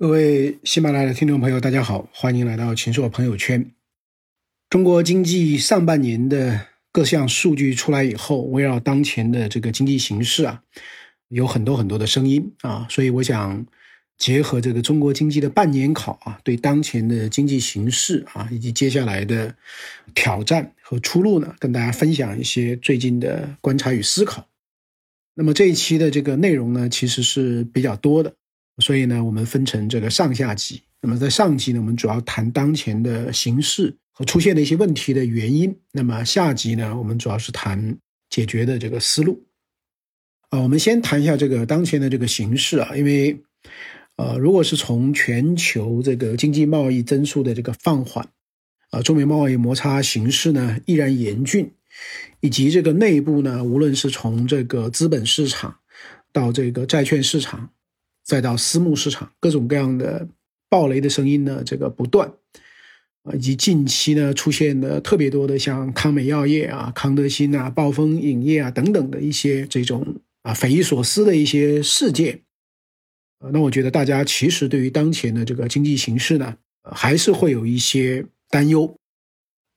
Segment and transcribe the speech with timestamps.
[0.00, 3.70] 各位喜马拉雅的听众朋友，大家好，欢迎来到秦朔朋友圈。
[4.70, 10.62] 中国经济上半年的各项数据出来以后，围绕当前的这个经济形势啊，
[11.28, 13.66] 有很多很多的声音啊，所以我想
[14.16, 19.54] 结合这个中国经济的半年考啊，对当前的经济形势啊，以及接下来的
[20.14, 24.48] 挑战和出路呢，跟大家分享一些最近的观察与思考。
[25.34, 28.32] 那么这一期的这个内容呢，其实是比较多的。
[28.80, 30.82] 所以呢，我们分成这个上下集。
[31.02, 35.74] 那么在上集呢，我们主要谈当前的形势和出现的一些问题的原因。
[35.92, 37.96] 那么下集呢，我们主要是谈
[38.28, 39.42] 解决的这个思路。
[40.50, 43.40] 啊，我们先谈一下这个当前的这个形势啊，因为
[44.16, 48.28] 呃，如果是从全球这个经济贸易增速的这个放缓，
[48.90, 51.70] 啊，中美贸易摩擦形势呢依然严峻，
[52.40, 55.78] 以及这个内部呢，无论是从这个资本市场
[56.32, 57.70] 到这个债券市场。
[58.30, 60.28] 再到私募市场，各种各样的
[60.68, 62.32] 暴雷的声音呢，这个不断
[63.24, 70.06] 啊，以及近期呢出现的特别多的像康美药业啊、康德新啊、暴风影业啊等等的一些这种
[70.42, 72.40] 啊匪夷所思的一些事件
[73.40, 78.96] 啊，那我觉得大家其实对于当前的这个经济形势呢，还是会有一些担忧。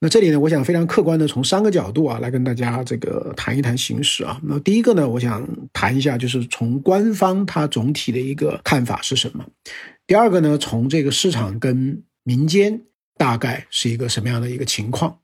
[0.03, 4.37] 那这里呢，我想非常客观的从三个角度啊来跟大家这个谈一谈形势啊。
[4.43, 9.45] 那第一个呢，我想谈一下，就是从官方它总体的一个看法是什么。
[10.05, 12.81] 第二个呢，从这个市场跟民间
[13.15, 15.19] 大概是一个什么样的一个情况。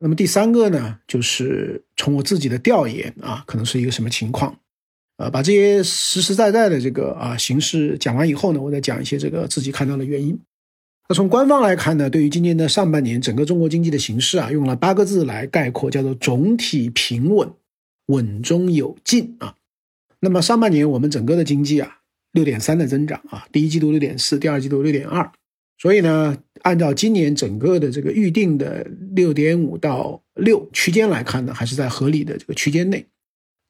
[0.00, 4.58] 那么第三个呢，就是从我自己的调研啊，可能是一个什么情况。
[5.18, 10.36] 呃，把这些实实在在的这个啊形势讲完以后呢，我再讲一些这个自己看到的原因。
[11.08, 17.48] 那从官方来看呢，对于今年的上半年整个中国经济的形势啊，用了八个字来概括，叫做总体平稳，
[18.06, 19.54] 稳中有进啊。
[20.18, 21.98] 那么上半年我们整个的经济啊，
[22.32, 25.30] 六点三的增长啊，第一季度六点四，第二季度六点二，
[25.78, 33.06] 所以呢，按照今年整个的这个预定的六点五到六区间来看呢，还是在合理的这个区间内。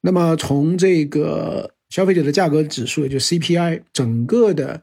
[0.00, 4.82] 那么从这个消费者的价格指数，也就 CPI 整个的。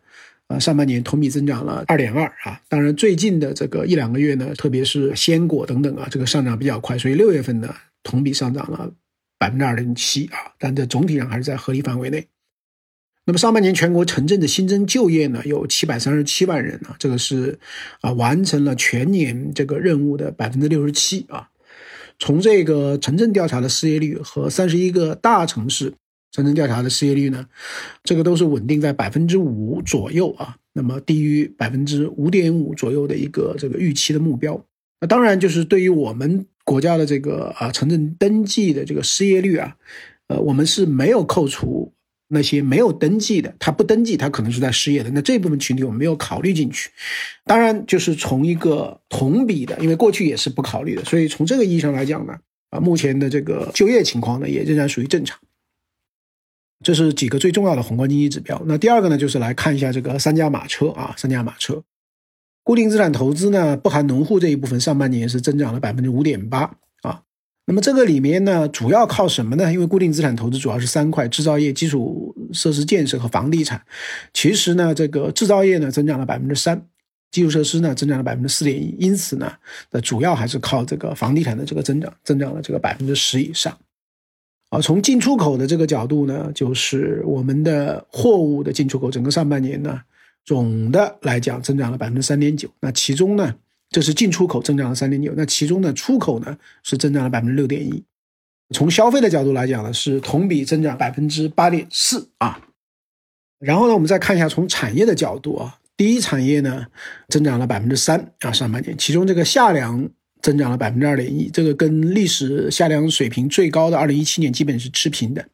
[0.60, 8.92] 上半年同比增长了二点二啊，当然最近的这个一两个月呢，特别是鲜果等等啊，这个上涨比较快，所以六月份呢同比上涨了
[9.38, 12.28] 百分之二点七啊，但这总体上还是在合理范围内。
[13.26, 17.58] 那么上半年全国城镇的新增就业呢有七百三十七万人啊，这个是
[18.02, 21.50] 啊完成了全年这个任务的百分之六十七啊。
[22.20, 25.94] 从这个城镇调查的失业率和三十一个大城市。
[26.34, 27.46] 城镇调查的失业率呢，
[28.04, 34.66] 这个都是稳定在百分之五左右啊，那么低于百分之五点五左右的一个这个预期的目标。
[35.00, 39.76] 那当然就是对于我们国家的这个啊城镇登记的这个失业率啊，
[40.28, 41.94] 呃，我们是没有扣除
[42.30, 45.12] 那些没有登记的，他不登记，他可能是在失业的。
[45.12, 46.90] 那这部分群体我们没有考虑进去。
[47.46, 52.34] 当然就是从一个同比的，因为过去也是不考虑的，所以从这个意义上来讲呢，
[52.72, 55.38] 啊，目前的这个就业情况呢，也仍然属于正常。
[56.84, 58.62] 这是几个最重要的宏观经济指标。
[58.66, 61.82] 那第二个呢，就是来看一下这个三驾马车啊，三驾马车，
[62.64, 67.22] 固定资产投资呢，不含农户这一部分，上半年是增长了百分之五点八啊。
[67.66, 69.72] 那么这个里面呢，主要靠什么呢？
[69.72, 73.82] 因为固定资产投资主要是三块：制造业、基础设施建设和房地产。
[74.34, 76.86] 其实呢，这个制造业呢增长了百分之三，
[77.32, 78.94] 基础设施呢增长了百分之四点一。
[79.00, 79.54] 因此呢，
[79.92, 83.78] 那主要还是靠这个房地产的这个增长，增长了这个百分之十以上。
[84.74, 90.02] 啊，从进出口的这个角度呢，就是我们的货物的进出口，整个上半年呢，
[90.44, 92.68] 总的来讲增长了百分之三点九。
[92.80, 93.54] 那其中呢，
[93.92, 98.04] 这是进出口增长了三点九，那其中呢，出口呢是增长了百分之六点一。
[98.74, 102.60] 从消费的角度来讲呢，是同比增长百分之八点四啊。
[103.60, 106.88] 然后呢，我们再看一下从产业的角度啊，第一产业呢
[107.30, 110.10] 增长了百分之三啊，上半年，其中这个夏粮。
[110.44, 115.48] 增长了百分之二点一，这个跟历史下降水平最高的二零一七年基本是持平的。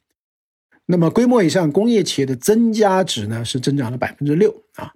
[0.88, 4.92] 那么规模以上工业企业的增加值呢是增长了百分之六啊。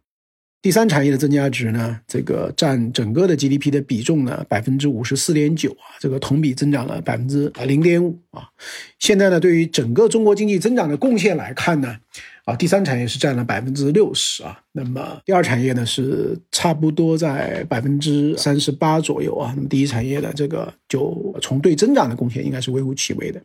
[0.62, 8.50] 第三产业的增加值呢，这个占整个的 GDP 的比重呢百分之五十四点九啊，这个同比增长了百分之零点五啊。
[8.98, 11.98] 现在呢，对于整个中国经济增长的贡献来看呢。
[12.46, 23.42] 啊，第三产业是占了百分之六十啊，那么第二产业呢是差不多在百分之三十八左右啊，那么第一产业的这个就从对增长的贡献应该是微乎其微的。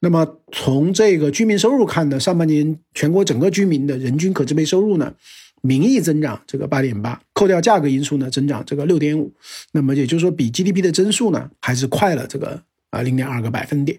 [0.00, 5.14] 那么从这个居民收入看呢，上半年全国整个居民的人均可支配收入呢，
[5.60, 9.32] 名义增长这个八点八，扣掉价格因素呢，增长这个六点五，
[9.72, 13.98] 那么也就是说比 GDP 的增速呢还是快了这个啊零点二个百分点。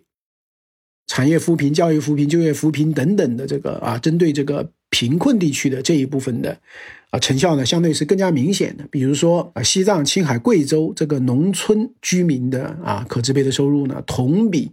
[1.08, 6.58] 产业扶贫、教育扶贫、就业扶贫等等的这个啊，针对这个贫困地区的这一部分的
[7.12, 8.86] 啊成效呢，相对是更加明显的。
[8.90, 14.72] 比如说啊，西藏、青海、贵州这个农村居民的啊可支配的收入呢，同比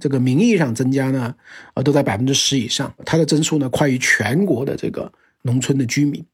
[0.00, 1.34] 这个名义上增加呢，
[1.74, 6.24] 啊都在百分之十以上，它的增速呢快于全国的这个农村的居民。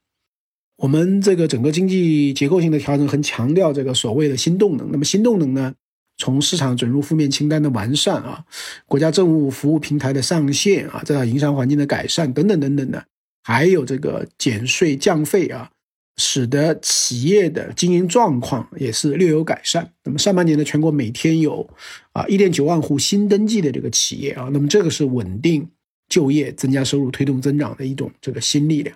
[0.77, 4.89] 我们这个整个经济结构性的调整很强调这个所谓的新动能。
[4.91, 5.75] 那么新动能呢，
[6.21, 8.45] 从市场准入负面清单的完善啊，
[8.87, 13.03] 国家政务服务平台的上线啊，再到营商环境的改善等等等等的，
[13.43, 15.71] 还有这个减税降费啊，
[16.19, 19.91] 使得企业的经营状况也是略有改善。
[20.05, 21.67] 那么上半年呢，全国每天有
[22.13, 25.67] 啊一点九万户新登记的这个企业啊，那么这个是稳定
[26.09, 28.95] 就业、增加收入、推动增长的一种这个新力量。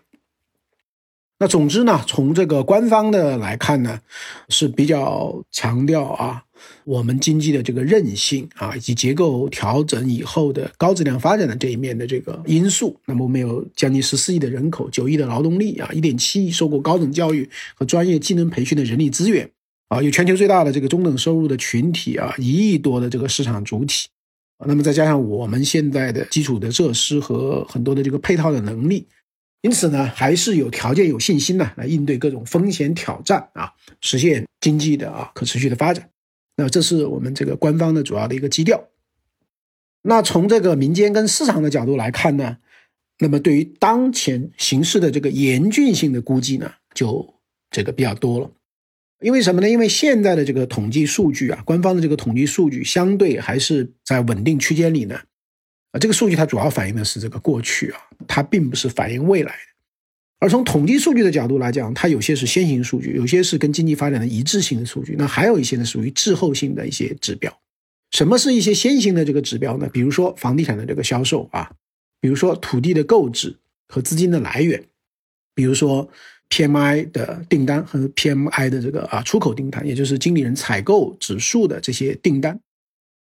[1.40, 4.00] 那总之呢，从这个官方的来看呢，
[4.48, 6.43] 是比较强调啊，
[6.84, 12.98] 我们经济的这个韧性啊，以及结构调整以后的高质量发展的这一面的这个因素。
[13.06, 19.50] 那么我们有将近十四亿的人口，九亿的劳动力啊，一点七亿受过高等教育和专业技能培训的人力资源
[19.88, 24.08] 啊，有全球最大的这个中等收入的群体啊，一亿多的这个市场主体。
[24.66, 29.06] 那么再加上我们现在的基础的设施和很多的这个配套的能力。
[29.62, 33.72] 因此呢，还是有条件、有信心呢，来应对各种风险挑战啊，
[34.02, 36.06] 实现经济的啊可持续的发展。
[36.56, 38.88] 那这是我们这个官方的主要的一个基调。
[40.02, 42.58] 那从这个民间跟市场的角度来看呢，
[43.18, 47.34] 那么对于当前形势的这个严峻性的估计呢，就
[47.70, 48.50] 这个比较多了。
[49.20, 49.70] 因为什么呢？
[49.70, 55.16] 因为现在的这个统计数据啊，官方的这个统计数据相对还是在稳定区间里呢。
[55.92, 59.73] 啊，这个数据它主要反映的是这个过去啊，它并不是反映未来的。
[60.44, 67.50] 而从统计数据的角度来讲，它有些是先行数据，有些是跟经济发展的一致性的数据，那还有一些呢属于滞后性的一些指标。
[68.10, 69.88] 什么是一些先行的这个指标呢？
[69.90, 71.70] 比如说房地产的这个销售啊，
[72.20, 73.56] 比如说土地的购置
[73.88, 74.84] 和资金的来源，
[75.54, 76.06] 比如说
[76.50, 82.60] PMI 的订单和 PMI 的这个啊出口订单，也就是经理人采购指数的这些订单。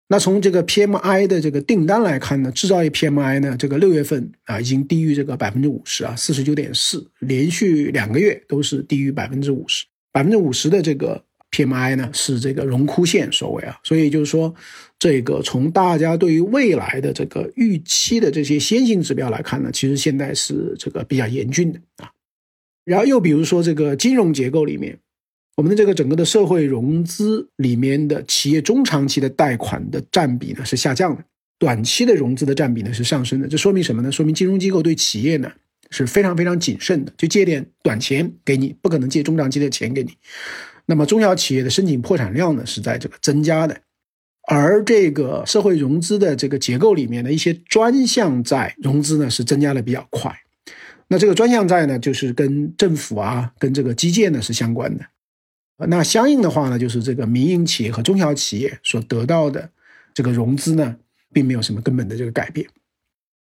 [0.08, 14.54] 那从这个 PMI 的这个订单来看呢，制造业 PMI 呢，这个六月份啊已经低于这个百分之五十啊，四十九点四，连续两个月都是低于百分之五十，百分之五十的这个 PMI 呢是这个荣枯线所谓啊，所以就是说，
[15.00, 22.12] 这个从大家对于未来的这个预期的这些先行指标来看呢，其实现在是这个比较严峻的啊，
[22.84, 25.00] 然后又比如说这个金融结构里面。
[25.56, 31.24] 我们的这个整个的社会融资里面的企业中长期的贷款的占比呢是下降的，
[31.58, 33.48] 短期的融资的占比呢是上升的。
[33.48, 34.12] 这说明什么呢？
[34.12, 35.50] 说明金融机构对企业呢
[35.92, 40.12] 是非常非常谨慎的，就借点短钱给你，不可能借中长期的钱给你。
[40.88, 43.80] 那么中小企业的申请破产量呢是在这个增加的，
[44.50, 50.38] 而这个社会融资的这个结构里面的一些专项债融资呢是增加的比较快。
[51.08, 55.06] 那这个专项债呢就是跟政府啊跟这个基建呢是相关的。
[55.78, 59.70] 那相应的话呢，就是这个民营企业和中小企业所得到的
[60.14, 60.96] 这个融资呢，
[61.34, 62.66] 并没有什么根本的这个改变。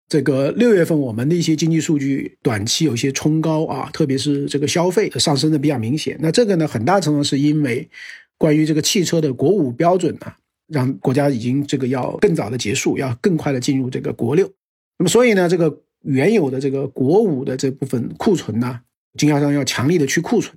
[0.08, 6.18] 这个六月份我们的一些经济数据短期有些冲高啊，特别是这个消费上升的比较明显。
[6.22, 7.90] 那这个呢，很大程度是因为
[8.38, 10.34] 关于这个汽车的国五标准呢，
[10.68, 14.50] 让国家已经这个要更早的结束，要更快的进入这个国六。
[14.98, 18.82] 那么所以呢，这个原有的这个国五的这部分库存呢，
[19.18, 20.54] 经销商要强力的去库存。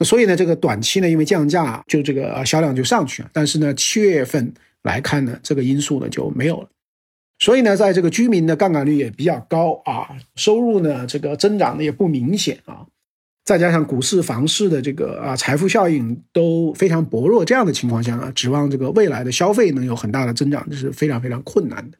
[0.00, 3.30] 那所以呢，这个短期呢，因为降价，就这个销量就上去了。
[3.32, 6.68] 但是呢，七月份来看呢，这个因素呢就没有了。
[7.40, 12.86] 所以呢，在这个居民的杠杆率也比较高啊，收入呢这个增长的也不明显啊，
[13.44, 21.98] 再加上股市、房市的这个啊财富效应都非常薄弱，这样的情况下呢，指望这个未来的消费能有很大的增长，这是非常非常困难的。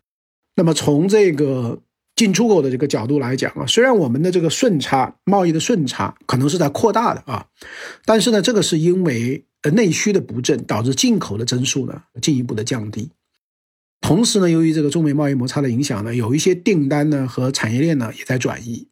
[0.54, 1.80] 那么从这个。
[2.18, 7.46] 进出口的这个角度来讲啊，虽然我们的这个顺差贸易的顺差可能是在扩大的啊，
[8.04, 13.12] 但是呢，这个是因为呃内需的不振导致进口的增速呢进一步的降低。
[14.00, 18.88] 同时呢，由于这个中美贸易摩擦的影响呢，有一些订单呢和产业链呢也在转移。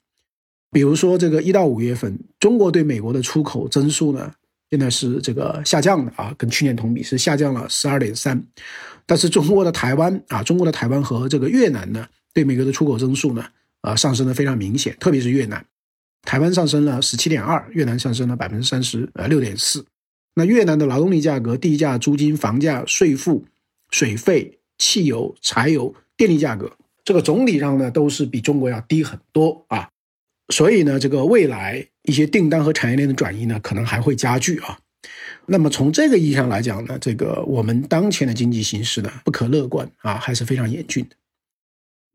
[0.71, 4.31] 比如说这个一到五月份，中国对美国的出口增速呢
[4.71, 8.41] 现在是这个下降的啊，跟去年同比是下降了十二点三。
[9.05, 12.07] 但是中国的台湾啊，中国的台湾和这个越南呢。
[12.37, 13.47] 对美国的出口增速呢，
[13.81, 15.65] 啊上升的非常明显，特别是越南，
[16.21, 19.87] 台湾上升了十七点二，越南上升了百分之三十呃六点四。
[20.35, 23.47] 那越南的劳动力价格、地价、租金、房价、税负、
[23.91, 26.71] 水费、汽油、柴油、电力价格，
[27.03, 29.89] 这个总体上呢都是比中国要低很多啊。
[30.53, 34.79] 所以呢，这个未来一些订单和产业链的转移呢，可能还会加剧啊。
[35.47, 41.17] 那么从这个意义上来讲呢，这个我们当前的经济形势呢不可乐观啊，还是非常严峻的。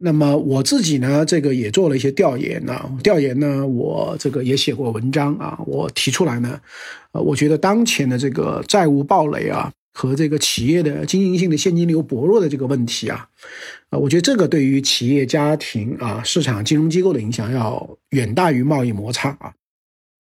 [0.04, 6.60] 那么我自己呢，这个也做了一些调研呢，调研呢，我这个也写过文章啊，我提出来呢，
[7.12, 13.28] 呃，我觉得当前的这个债务暴雷啊，和这个企业的经营性的现金流薄弱的这个问题啊，
[13.92, 19.54] 啊，我觉得这个对于企业家庭啊、市场金融机构的影响要远大于贸易摩擦啊，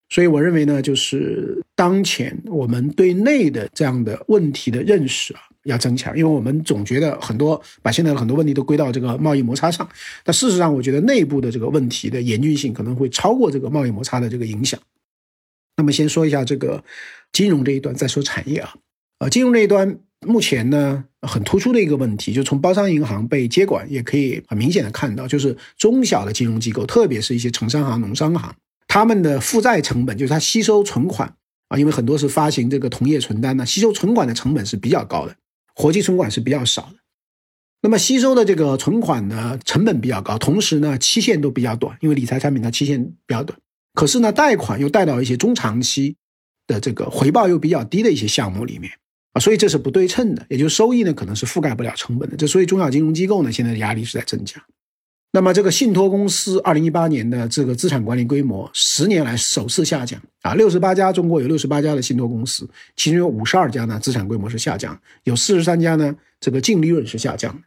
[0.09, 5.41] 所以我认为呢，就是当前我们对内的这样的问题的认识啊。
[5.65, 9.88] 要增强，因为我们总觉得很多把现在的很多问题都归到这个贸易摩擦上，
[10.24, 14.80] 但事实上，我觉得内部的这个问题的严峻性可能会超过这个贸易摩擦的这个影响。
[15.77, 16.84] 那么，先说一下这个
[17.32, 18.75] 金融这一端，再说产业啊。
[19.20, 28.56] 呃，金融这一端目前呢，很突出的一个问题，就从包商银行被接管，也可以很明显的看到，就是中小的金融机构，特别是一些城商行、农商行，
[28.88, 31.34] 他们的负债成本，就是它吸收存款
[31.70, 35.36] 啊，因为很多是发行这个同业存单呢，吸收存款的成本是比较高的。
[35.81, 36.97] 活期存款是比较少的，
[37.81, 43.57] 那么吸收的这个存款呢，成本比较高，同时呢，期限都比较短，因为理财产品它期限比较短。
[43.95, 46.15] 可是呢，贷款又贷到一些中长期
[46.67, 48.91] 的这个回报又比较低的一些项目里面
[49.33, 52.38] 啊，所以这是不对称的，也就是收益呢可能是覆盖不了成本的。
[52.38, 54.63] 这所以中小金融机构呢现在的压力是在增加。
[55.33, 67.61] 那么这个信托公司二零一八年的这个资产管理规模十年来首次下降啊，六十八家，中国有六十八家的信托公司，其中有五十二家呢资产规模是下降，有四十三家呢这个净利润是下降，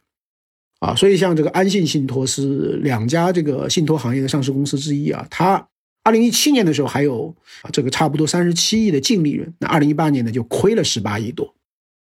[0.79, 5.67] 啊，所以像这个安信信托是两家这个信托行业的上市公司之一啊，它
[6.03, 7.35] 二零一七年的时候还有
[7.73, 11.55] 这个差不多三十七亿的净利润，那二零一八年呢就亏了十八亿多，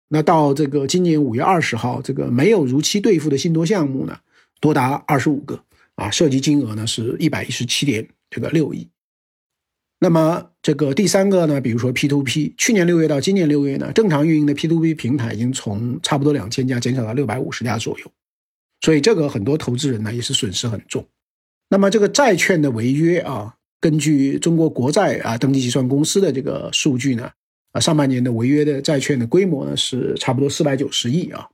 [0.09, 4.17] 那到这个今年五月二十号，这个没有如期兑付的信托项目呢？
[4.63, 5.61] 多达二十五个
[5.95, 8.87] 啊，涉及金额呢是一百一十七点这个六亿。
[9.99, 18.09] 那么这个第三个呢，比如说 P to P，去年六月到今年六月呢，正常运营的 P to P 平台已经从差不多两千家减少到六百五十家左右，
[18.79, 21.05] 所以这个很多投资人呢也是损失很重。
[21.67, 27.29] 那么这个债券的违约啊，根据中国国债啊登记结算公司的这个数据呢，
[27.73, 31.49] 啊上半年的违约的债券的规模呢是差不多四百九十亿啊。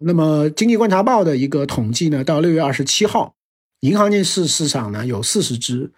[0.00, 3.34] 那么，经济观察报的一个统计呢，到六月二十七号，
[3.80, 5.90] 银行间市市场呢有四十只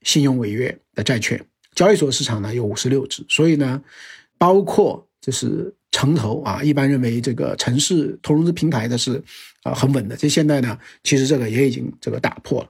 [0.00, 3.22] 信用违约的债券，交易所市场呢有五十六只。
[3.28, 3.82] 所以呢，
[4.38, 9.22] 包括就是城投啊，一般认为这个城市投融资平台的是
[9.62, 10.16] 啊很稳的。
[10.16, 12.68] 这现在呢，其实这个也已经这个打破了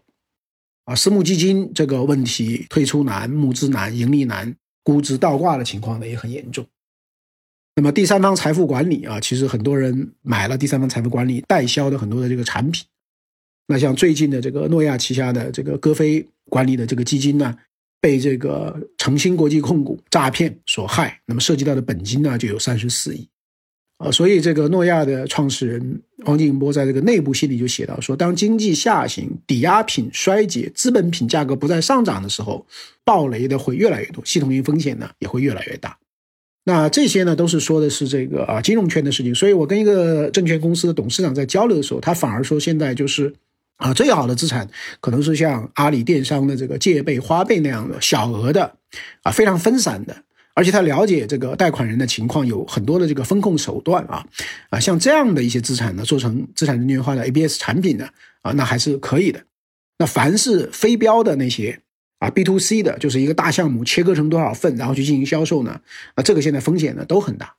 [0.87, 4.53] 啊，私募基金这个问题退出难、募资难、盈利难、
[4.83, 6.67] 估值倒挂的情况呢也很严重。
[7.77, 12.85] 那么第三方财富管理啊，其实很多人买了第三方财富管理代销的很多的这个产品。
[13.67, 17.57] 那像最近的这个诺亚旗下的这个歌飞管理的这个基金呢，
[18.01, 23.29] 被这个诚兴国际控股诈骗所害，那么涉及到的本金呢就有三十四亿。
[23.99, 32.67] 啊，所以这个诺亚的创始人王劲波在这个内部信里就写到说，当经济下行、抵押品衰竭、资本品价格不再上涨的时候，
[33.05, 35.97] 暴雷的会越来越多，系统性风险呢也会越来越大。
[36.67, 39.35] 那这些呢，都是说的是这个啊金融圈的事情。
[39.35, 43.35] 所以我跟一个证券公司的董事长在交流的时候，他反而说现在就是
[43.77, 44.67] 啊最好的资产
[45.01, 48.77] 可能是像阿里电商的这个借呗、花呗那样的小额的
[49.23, 50.17] 啊非常分散的，
[50.55, 54.25] 而且他了解这个贷款人的情况，有很多的这个风控手段啊
[54.71, 58.09] 啊像这样的一些资产呢，做成资产证券化的 ABS 产品呢
[58.41, 59.43] 啊那还是可以的。
[59.99, 61.81] 那凡是非标的那些。
[62.25, 65.79] 啊，B to C 的就是一个大项目，切割成多少份，然后去进行销售呢？
[66.15, 67.55] 啊，这个现在风险呢都很大，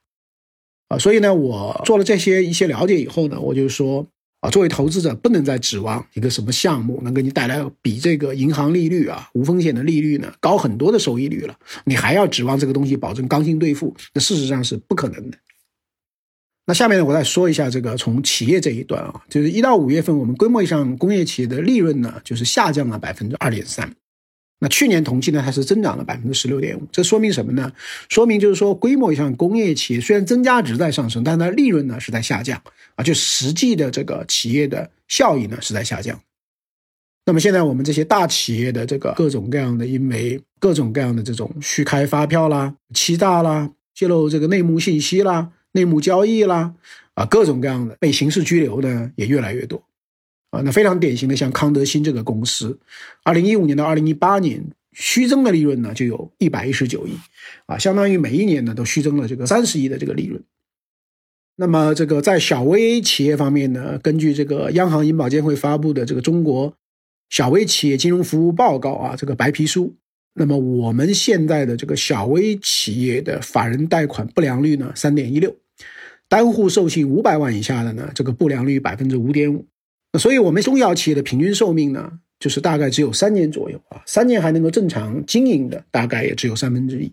[0.88, 4.08] 啊，所以呢，我做了这些一些了解以后呢，我就说
[4.42, 15.38] 啊，作为投资者不能再指望一个什么项目能给你带来比这个银行利率啊无风险的利率呢高很多的收益率了，你还要指望这个东西保证刚性兑付，那事实上是不可能的。
[16.66, 23.94] 那下面呢，我再说一下这个从企业这一端啊，就是一到五月份，我们规模以上工业企业的利润呢，就是下降了百分之二点三。
[24.60, 27.72] 那去年同期呢，它是增长了百分之十六点五，这说明什么呢？
[28.08, 32.62] 说明就是说，规模以上工业企业虽然增加值在上升，但它利润呢是在下降
[32.96, 36.20] 啊，就实际的这个企业的效益呢是在下降。
[37.26, 46.74] 那么现在我们这些大企业的这个各种各样的，因为各种各样的这种虚开发票啦、欺诈啦、泄露这个内幕信息啦、内幕交易啦，
[47.16, 49.84] 啊，各种各样的被刑事拘留呢也越来越多。
[50.56, 52.80] 啊，那非常典型的，像康德新这个公司，
[53.24, 57.12] 二零一五年到二零一八年虚增的利润呢，就有一百一十九亿，
[57.66, 60.42] 啊，相当于每一年呢都虚增了这个三十亿的这个利润。
[61.58, 66.74] 那么这个在小微企业方面呢，根据这个央行银保监会发布的这个中国
[67.30, 69.96] 小微企业金融服务报告啊，这个白皮书，
[70.34, 75.56] 那么我们现在的这个小微企业的法人贷款不良率呢，三点一六，
[76.28, 79.66] 单户授信五百万以下的呢，这个不良率百分之五点五。
[80.18, 87.12] 所以我们中小企业的平均寿命呢，就是大概只有三年左右啊，三年还能够正常经营的，大概也只有三分之一。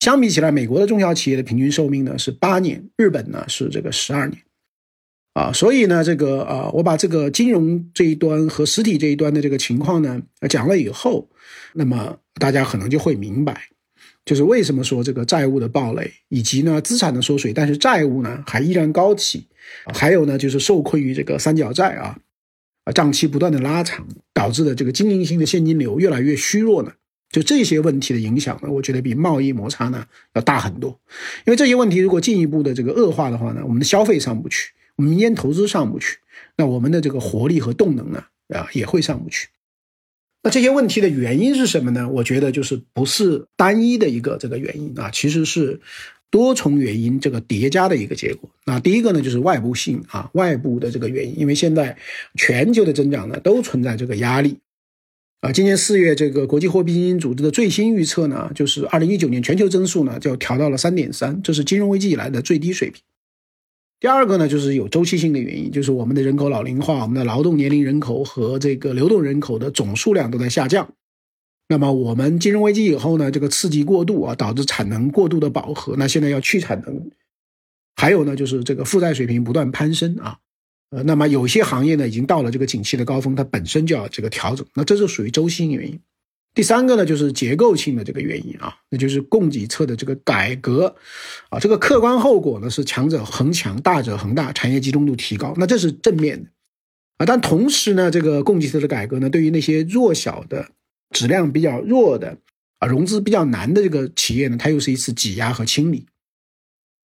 [0.00, 4.40] 相比起来，美国的中小企业的平均寿命呢是八年，日本呢是这个十二年。
[5.34, 11.28] 啊，所以呢，这个啊，我把这个金融这一端和实体这一端的这个情况呢讲了以后，
[11.74, 13.68] 那么大家可能就会明白，
[14.24, 19.46] 就是为什么说这个债务的暴雷，以及呢资产的缩水，但是债务呢还依然高企，
[19.94, 22.18] 还有呢就是受困于这个三角债啊，
[22.88, 26.92] 啊账期不断的拉长，导致的这个经营性的现金流越来越虚弱呢，
[27.30, 30.98] 就这些问题的影响呢，我觉得比贸易摩擦呢要大很多，
[31.46, 34.72] 因为这些问题如果进一步的这个恶化的话呢，我们的消费上不去。
[35.00, 36.18] 民间投资上不去，
[36.56, 39.46] 那我们的这个活力和动能呢啊也会上不去。
[40.42, 42.08] 那这些问题的原因是什么呢？
[42.08, 45.80] 我觉得就是不是单一的一个这个原因啊，其实是
[46.30, 48.48] 多重原因这个叠加的一个结果。
[48.66, 51.96] 那第一个呢就是外部性啊，外部的这个原因，因为现在
[52.34, 54.58] 全球的增长呢都存在这个压力
[55.40, 55.50] 啊。
[55.50, 63.02] 今年四月，这个国际货币基金组织的最新预测呢，就是二零一九年全球增速呢就调到了三点三，这是金融危机以来的最低水平。
[64.00, 70.88] 第二个呢，就是有周期性的原因，就是我们的人口老龄化，我们的劳动年龄人口和这个流动人口的总数量都在下降。
[71.68, 77.10] 那么我们金融危机以后呢，这个刺激过度啊，导致产能过度的饱和，那现在要去产能。
[77.96, 80.38] 还有呢，就是这个负债水平不断攀升啊，
[80.90, 86.00] 呃，那么有些行业呢已经到了这个景气的高峰，它本身就要这个调整，那这是属于周期性原因。
[86.54, 90.96] 第三个呢，就是结构性的这个原因啊，那就是供给侧的这个改革，
[91.50, 96.50] 啊，这个客观后果呢是强者恒强，大者恒大，产业集中度提高，那这是正面的，
[97.18, 100.70] 啊，但同时呢，这个供给侧的改革呢，对于那些弱小的、
[101.10, 102.38] 质量比较弱的、
[102.78, 106.06] 啊，融资比较难的这个企业呢，它又是一次挤压和清理，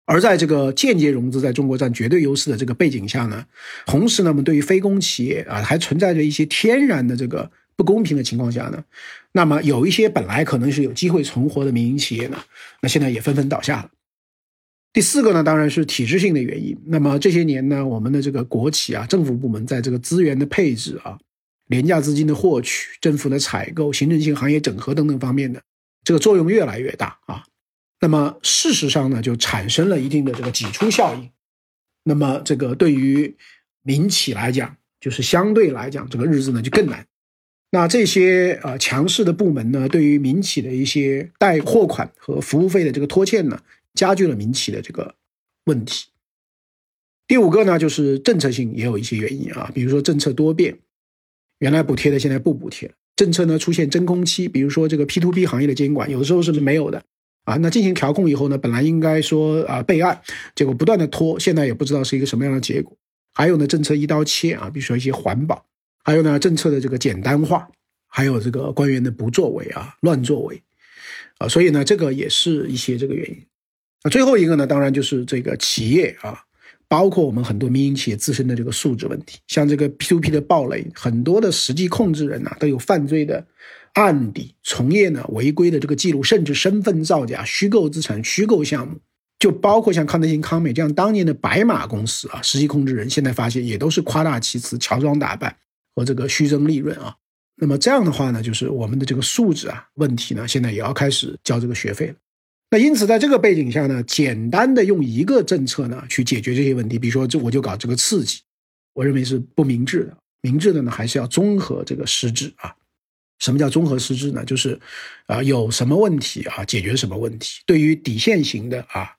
[0.06, 3.46] 而在这个间接融资在中国占绝对优势的这个背景下呢，
[3.86, 7.50] 同时呢，我们对于非公企业啊，还存在着一些天然的这个。
[7.74, 8.84] 不公平的情况下呢，
[9.32, 12.38] 那么有一些本来可能是有机会存活的民营企业呢，
[12.82, 13.90] 那现在也纷纷倒下了。
[14.92, 16.78] 第四个呢，当然是体制性的原因。
[16.84, 21.18] 那么这些年呢，我们的这个国企啊、政府部门在这个资源的配置啊、
[21.72, 25.62] 廉价资金的获取、政府的采购、行政性行业整合等等方面的
[26.04, 27.46] 这个作用越来越大啊。
[27.98, 31.30] 那么事实上呢，就产生了一定的这个挤出效应。
[32.04, 33.34] 那么这个对于
[33.82, 37.06] 民企来讲，就是相对来讲，这个日子呢就更难。
[37.70, 43.62] 那这些呃强势的部门呢，对于民企的一些贷货款和服务费的这个拖欠呢，
[43.94, 45.14] 加剧了民企的这个
[45.64, 46.08] 问题。
[47.26, 50.76] 第五个呢，就是政策性也有一些原因啊，比如说政策多变，
[51.62, 57.00] 原来补贴的现在不补贴，政策呢出现真空期，比如说这个 P to P 行业的监管有的时候是没有的
[57.44, 60.20] 啊，那进行调控以后呢，本来应该说啊备案，
[60.56, 62.96] 结果不断的拖，现在也不知道是一个什么样的结果。
[63.32, 65.64] 还有呢，政策一刀切啊，比如说一些环保。
[66.02, 67.68] 还有呢，政策的这个简单化，
[68.08, 70.60] 还有这个官员的不作为啊、乱作为，
[71.38, 73.40] 啊，所以呢，这个也是一些这个原因。
[74.02, 76.40] 那最后一个呢，当然就是这个企业啊，
[76.92, 79.38] 包括我们很多民营企业自身的这个素质问题。
[79.46, 83.42] 像这个 P2P 的暴雷，很多的实际控制人呐都有犯罪的
[83.94, 88.98] 案底，从业呢违规的这个记录，甚至身份造假、虚构资产、虚构项目，
[89.38, 95.56] 就包括像康德新、康美这样当年的白马公司啊，实际控制人现在发现也都是夸大其词、乔装打扮。
[95.94, 97.14] 和这个虚增利润啊，
[97.56, 102.14] 那么这样的话呢，就是我们的这个素质啊问题呢，现在也要开始交这个学费了。
[102.72, 108.40] 那因此，在这个背景下呢，简单的用一个政策呢去解决这些问题，比如说这我就搞这个刺激，
[108.94, 110.16] 我认为是不明智的。
[110.40, 112.74] 明智的呢，还是要综合这个实质啊。
[113.40, 114.42] 什么叫综合实质呢？
[114.44, 114.80] 就是
[115.26, 117.60] 啊，有什么问题啊，解决什么问题。
[117.66, 119.10] 对于底线型的啊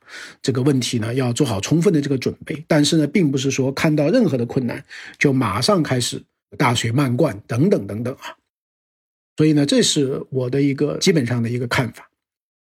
[0.42, 2.66] 这个问题呢，要做好充分的这个准备。
[2.68, 4.84] 但是呢，并不是说看到任何的困难
[5.18, 6.22] 就马上开始。
[6.56, 8.38] 大水漫灌等等等等啊，
[9.38, 12.12] 所以呢，这是我的一个基本上的一个看法。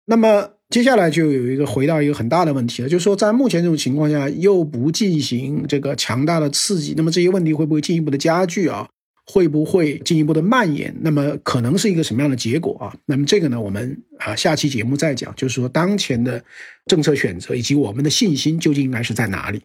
[0.05, 8.87] 那么接下来就有一个回到一个很大的问题了，就是说在目前这种情况下又不进行这个强大的刺激，那么这些问题会不会进一步的加剧啊？
[9.31, 10.95] 会不会进一步的蔓延？
[11.01, 12.95] 那么可能是一个什么样的结果啊？
[13.07, 16.43] 那么这个呢，我们啊下期节目再讲，就是说当前的
[16.87, 19.63] 政策选择以及我们的信心究竟应该是在哪里？